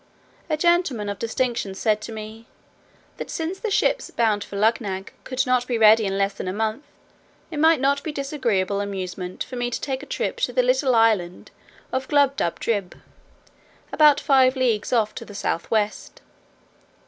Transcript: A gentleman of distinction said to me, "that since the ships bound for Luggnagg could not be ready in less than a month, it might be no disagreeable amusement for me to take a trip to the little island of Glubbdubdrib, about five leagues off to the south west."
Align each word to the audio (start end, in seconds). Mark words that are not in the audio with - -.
A 0.49 0.57
gentleman 0.57 1.09
of 1.09 1.19
distinction 1.19 1.75
said 1.75 2.01
to 2.01 2.11
me, 2.11 2.47
"that 3.17 3.29
since 3.29 3.59
the 3.59 3.69
ships 3.69 4.09
bound 4.09 4.43
for 4.43 4.55
Luggnagg 4.57 5.11
could 5.23 5.45
not 5.45 5.67
be 5.67 5.77
ready 5.77 6.05
in 6.05 6.17
less 6.17 6.33
than 6.33 6.47
a 6.47 6.53
month, 6.53 6.83
it 7.51 7.59
might 7.59 7.75
be 7.75 7.81
no 7.81 7.93
disagreeable 8.15 8.81
amusement 8.81 9.43
for 9.43 9.57
me 9.57 9.69
to 9.69 9.79
take 9.79 10.01
a 10.01 10.07
trip 10.07 10.37
to 10.37 10.51
the 10.53 10.63
little 10.63 10.95
island 10.95 11.51
of 11.91 12.07
Glubbdubdrib, 12.07 12.95
about 13.93 14.19
five 14.19 14.55
leagues 14.55 14.91
off 14.91 15.13
to 15.13 15.23
the 15.23 15.35
south 15.35 15.69
west." 15.69 16.21